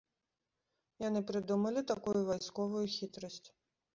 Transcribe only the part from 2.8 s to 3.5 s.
хітрасць.